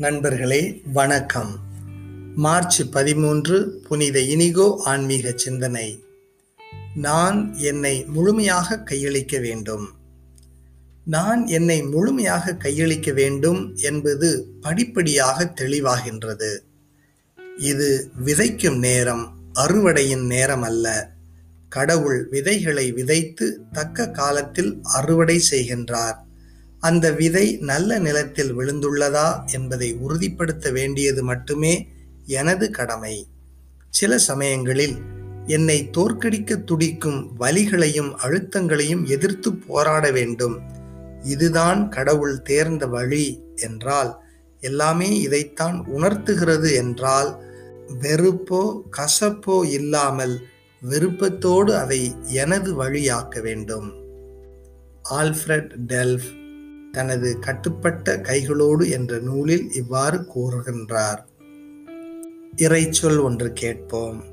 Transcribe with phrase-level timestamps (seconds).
[0.00, 1.58] நண்பர்களே வணக்கம்.
[2.34, 6.04] மார்ச் பதிமூன்று புனித இனிகோ ஆன்மீக சிந்தனை.
[6.94, 9.88] நான் என்னை முழுமையாக கையளிக்க வேண்டும்.
[11.04, 16.58] நான் என்னை முழுமையாக கையளிக்க வேண்டும் என்பது படிப்படியாக தெளிவாகின்றது.
[17.58, 21.10] இது விதைக்கும் நேரம் அறுவடையின் நேரம் அல்ல.
[21.68, 26.28] கடவுள் விதைகளை விதைத்து தக்க காலத்தில் அறுவடை செய்கின்றார்.
[26.80, 31.88] அந்த விதை நல்ல நிலத்தில் விழுந்துள்ளதா என்பதை உறுதிப்படுத்த வேண்டியது மட்டுமே
[32.26, 33.28] எனது கடமை.
[33.90, 34.96] சில சமயங்களில்
[35.46, 40.60] என்னை தோற்கடிக்க துடிக்கும் வலிகளையும் அழுத்தங்களையும் எதிர்த்து போராட வேண்டும்.
[41.22, 44.18] இதுதான் கடவுள் தேர்ந்த வழி என்றால்
[44.60, 47.42] எல்லாமே இதைத்தான் உணர்த்துகிறது என்றால்
[48.02, 50.46] வெறுப்போ கசப்போ இல்லாமல்
[50.80, 53.88] விருப்பத்தோடு அதை எனது வழியாக்க வேண்டும்.
[55.10, 56.38] ஆல்ஃபிரட் டெல்ஃப்
[56.92, 61.18] தனது கட்டுப்பட்ட கைகளோடு என்ற நூலில் இவ்வாறு கூறுகின்றார்.
[62.56, 64.24] இறைச்சொல் ஒன்று கேட்போம்.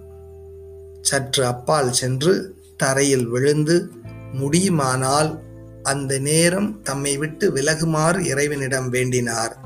[1.02, 3.92] சற்று அப்பால் சென்று தரையில் விழுந்து
[4.34, 5.42] முடியுமானால்
[5.84, 9.58] அந்த நேரம் தம்மை விட்டு விலகுமாறு இறைவனிடம் வேண்டினார்.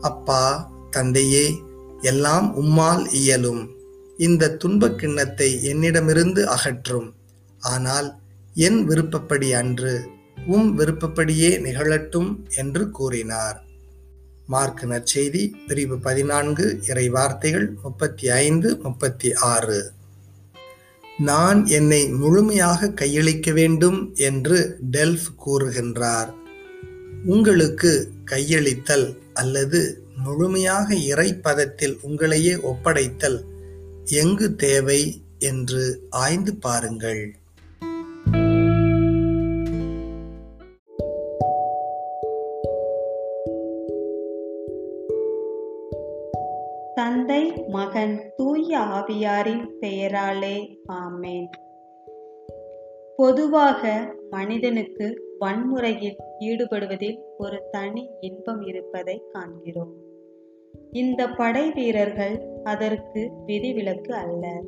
[0.00, 1.62] அப்பா தந்தையே
[2.00, 3.68] எல்லாம் உம்மால் இயலும்.
[4.18, 7.14] இந்த துன்பக் கிண்ணத்தை என்னிடமிருந்து அகற்றும்.
[7.60, 8.14] ஆனால்
[8.54, 10.06] என் விருப்பப்படி அன்று
[10.46, 13.62] உம் விருப்பப்படியே நிகழட்டும் என்று கூறினார்.
[14.46, 19.92] மார்க் நற்செய்தி பிரிவு பதினான்கு இறை வார்த்தைகள் முப்பத்தி ஐந்து முப்பத்தி ஆறு
[21.18, 26.32] நான் என்னை முழுமையாக கையளிக்க வேண்டும் என்று டெல்ஃப் கூறுகின்றார்.
[27.24, 33.44] உங்களுக்கு கையளித்தல் அல்லது முழுமையாக இறைப்பதத்தில் உங்களையே ஒப்படைத்தல்
[34.04, 37.36] எங்கு தேவை என்று ஆய்ந்து பாருங்கள்.
[46.94, 51.48] தந்தை மகன் தூய ஆவியாரின் பெயராலே ஆமேன்.
[53.16, 59.92] பொதுவாக மனிதனுக்கு வன்முறையில் ஈடுபடுவதில் ஒரு தனி இன்பம் இருப்பதை காண்கிறோம்.
[60.92, 64.60] இந்த படை வீரர்கள் அதற்கு விதிவிலக்கு அல்ல.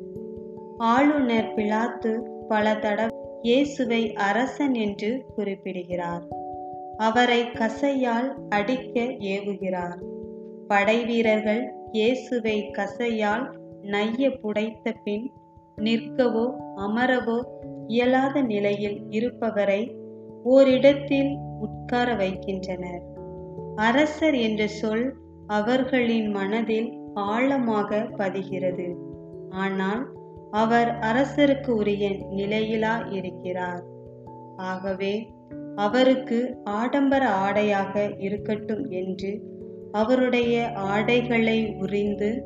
[0.77, 6.23] ஆளுநர் பிலாத்து பல தடவை இயேசுவை அரசன் என்று குறிப்பிடுகிறார்.
[6.97, 9.97] அவரை கசையால் அடிக்க ஏவுகிறார்.
[10.67, 13.43] படை வீரர்கள் இயேசுவை கசையால்
[13.81, 15.31] நைய புடைத்த பின்
[15.77, 16.43] நிற்கவோ
[16.75, 17.37] அமரவோ
[17.87, 19.79] இயலாத நிலையில் இருப்பவரை
[20.43, 23.03] ஓரிடத்தில் உட்கார வைக்கின்றனர்.
[23.75, 25.05] அரசர் என்ற சொல்
[25.47, 28.87] அவர்களின் மனதில் ஆழமாக பதிகிறது.
[29.49, 30.03] ஆனால்
[30.51, 33.83] அவர் அரசருக்கு உரிய நிலையிலா இருக்கிறார்.
[34.55, 35.13] ஆகவே
[35.75, 39.31] அவருக்கு ஆடம்பர ஆடையாக இருக்கட்டும் என்று
[39.97, 42.43] அவருடைய ஆடைகளை உரிந்து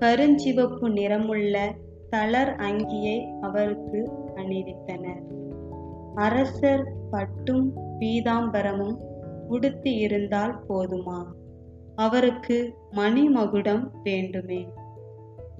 [0.00, 1.74] கருஞ்சிவப்பு நிறமுள்ள
[2.10, 5.22] தளர் அங்கியை அவருக்கு அணிவித்தனர்.
[6.14, 8.96] அரசர் பட்டும் பீதாம்பரமும்
[9.48, 11.24] உடுத்தி இருந்தால் போதுமா?
[11.94, 14.68] அவருக்கு மணிமகுடம் வேண்டுமே.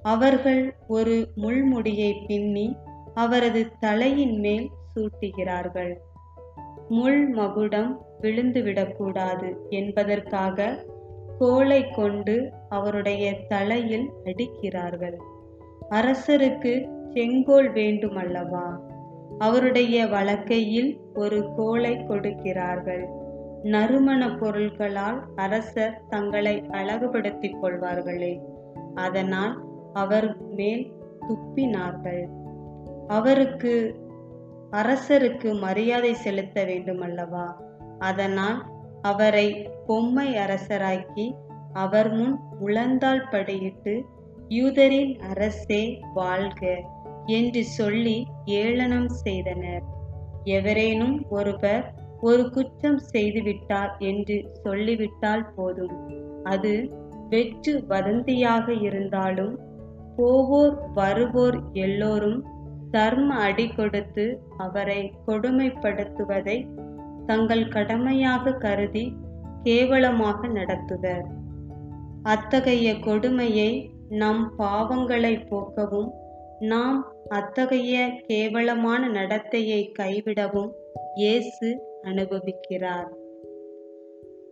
[0.01, 2.75] அவர்கள் ஒரு முள்முடியை பின்னி
[3.13, 5.93] அவரது தலையின் மேல் சூட்டுகிறார்கள்.
[6.89, 10.85] முள் மகுடம் விழுந்துவிடக்கூடாது என்பதற்காக
[11.39, 15.17] கோலை கொண்டு அவருடைய தலையில் அடிக்கிறார்கள்.
[15.89, 18.79] அரசருக்கு செங்கோல் வேண்டுமல்லவா?
[19.37, 23.07] அவருடைய வழக்கையில் ஒரு கோலை கொடுக்கிறார்கள்.
[23.63, 28.39] நறுமண பொருள்களால் அரசர் தங்களை அழகுபடுத்திக் கொள்வார்களே.
[28.95, 29.63] அதனால்
[29.93, 30.91] அவர் மேல்
[31.27, 32.25] துப்பினார்கள்.
[33.07, 33.95] அவருக்கு
[34.71, 37.53] அரசருக்கு மரியாதை செலுத்த வேண்டுமல்லவா?
[37.99, 38.65] அதனால்
[39.05, 39.47] அவரை
[39.87, 41.25] பொம்மை அரசராக்கி
[41.73, 43.93] அவர் முன் உழந்தால் படியிட்டு
[44.49, 45.83] யூதரின் அரசே
[46.13, 46.61] வாழ்க
[47.31, 48.17] என்று சொல்லி
[48.59, 49.85] ஏளனம் செய்தனர்.
[50.57, 51.85] எவரேனும் ஒருவர்
[52.21, 55.95] ஒரு குற்றம் செய்துவிட்டார் என்று சொல்லிவிட்டால் போதும்.
[56.43, 56.73] அது
[57.29, 59.53] வெற்று வதந்தியாக இருந்தாலும்
[60.17, 62.39] போவோர் வருவோர் எல்லோரும்
[62.91, 64.25] தர்ம அடி கொடுத்து
[64.57, 66.57] அவரை கொடுமைப்படுத்துவதை
[67.25, 69.13] தங்கள் கடமையாக கருதி
[69.63, 71.25] கேவலமாக நடத்துவர்.
[72.23, 76.09] அத்தகைய கொடுமையை நம் பாவங்களை போக்கவும்
[76.59, 80.71] நாம் அத்தகைய கேவலமான நடத்தையை கைவிடவும்
[81.15, 81.69] இயேசு
[82.03, 83.09] அனுபவிக்கிறார்.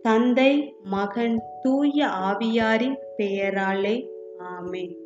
[0.02, 3.96] தந்தை மகன் தூய ஆவியாரின் பெயராலே
[4.38, 5.02] ஆமேன்.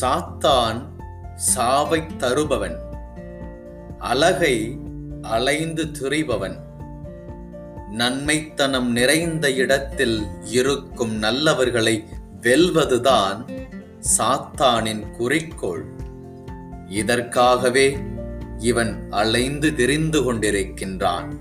[0.00, 0.86] சாத்தான்
[1.34, 2.76] சாவைத் தருபவன்.
[3.98, 4.78] அழகை
[5.22, 6.56] அலைந்து திரிபவன்.
[7.90, 12.04] நன்மைத்தனம் நிறைந்த இடத்தில் இருக்கும் நல்லவர்களை
[12.40, 13.66] வெல்வதுதான்
[14.18, 15.84] சாத்தானின் குறிக்கோள்.
[16.88, 17.98] இதற்காகவே
[18.58, 21.32] இவன் அலைந்து திரிந்து கொண்டிருக்கின்றான்.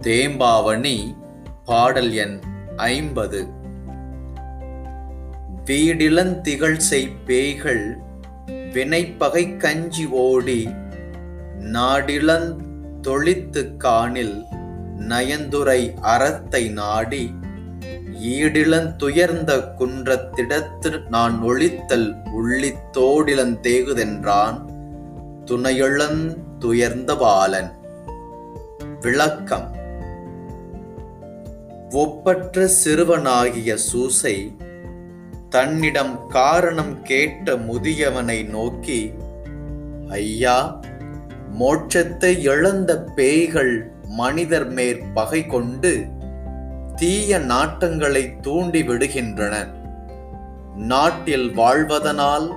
[0.00, 1.16] தேம்பாவணி
[1.64, 2.40] பாடல் எண்
[2.76, 3.60] ஐம்பது.
[5.64, 6.76] வீடிளந்திகழ்
[7.26, 7.96] பேய்கள்
[8.46, 10.68] வினைப்பகை கஞ்சி ஓடி
[11.58, 14.44] நாடிலந்தொழித்து காணில்
[14.98, 17.34] நயந்துரை அறத்தை நாடி
[18.22, 24.70] ஈடிலந்துயர்ந்த குன்றத்திடத்து நான் ஒழித்தல் உள்ளித்தோடிலந்தேகுதென்றான்
[25.44, 27.72] துணையளந்துயர்ந்த பாலன்.
[29.00, 29.80] விளக்கம்.
[31.90, 34.56] ஒப்பற்ற சிறுவனாகிய சூசை
[35.52, 39.12] தன்னிடம் காரணம் கேட்ட முதியவனை நோக்கி
[40.08, 40.80] ஐயா
[41.60, 46.06] மோட்சத்தை இழந்த பேய்கள் மனிதர் மேற் பகை கொண்டு
[46.96, 49.54] தீய நாட்டங்களை தூண்டி விடுகின்றன
[50.76, 52.48] நாட்டில் வாழ்வதனால்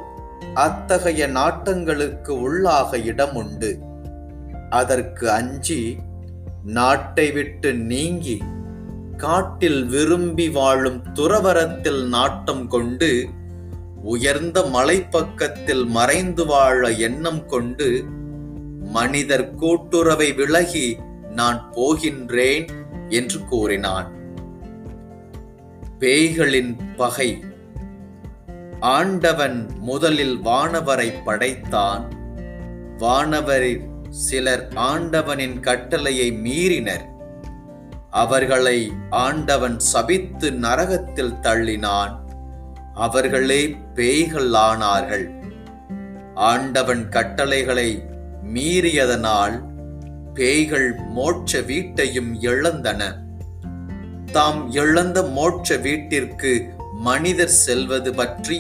[0.54, 3.80] அத்தகைய நாட்டங்களுக்கு உள்ளாக இடம் உண்டு.
[4.70, 5.98] அதற்கு அஞ்சி
[6.66, 8.42] நாட்டை விட்டு நீங்கி
[9.18, 13.28] காட்டில் விரும்பி வாழும் துறவரத்தில் நாட்டம் கொண்டு
[14.04, 18.06] உயர்ந்த மலைப்பக்கத்தில் மறைந்து வாழ எண்ணம் கொண்டு
[18.80, 20.98] மனிதர் கூட்டுறவை விலகி
[21.32, 22.70] நான் போகின்றேன்
[23.10, 24.14] என்று கூறினான்.
[26.00, 27.44] பேய்களின் பகை.
[28.80, 32.12] ஆண்டவன் முதலில் வானவரை படைத்தான்.
[32.98, 37.14] வானவரில் சிலர் ஆண்டவனின் கட்டளையை மீறினர்.
[38.22, 38.78] அவர்களை
[39.10, 42.14] ஆண்டவன் சபித்து நரகத்தில் தள்ளினான்.
[43.06, 43.62] அவர்களே
[43.96, 45.26] பேய்கள் ஆனார்கள்
[46.50, 47.90] ஆண்டவன் கட்டளைகளை
[48.54, 49.58] மீறியதனால்
[50.38, 53.02] பேய்கள் மோட்ச வீட்டையும் இழந்தன.
[54.36, 56.52] தாம் இழந்த மோட்ச வீட்டிற்கு
[57.08, 58.58] மனிதர் செல்வது பற்றி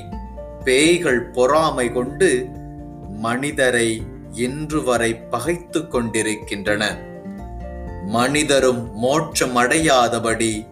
[0.63, 2.30] பேய்கள் பொறாமை கொண்டு
[3.25, 3.90] மனிதரை
[4.44, 6.84] இன்று வரை பகைத்து கொண்டிருக்கின்றன.
[8.06, 10.66] மனிதரும் மோட்சம் அடையாதபடி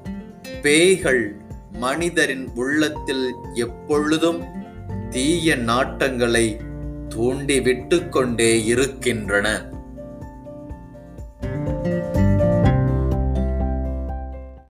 [0.61, 1.35] பேய்கள்
[1.71, 4.43] மனிதரின் உள்ளத்தில் எப்பொழுதும்
[5.09, 6.57] தீய நாட்டங்களை
[7.09, 9.72] தூண்டிவிட்டு கொண்டே இருக்கின்றன.